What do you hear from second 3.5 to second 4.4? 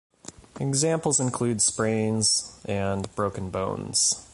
bones.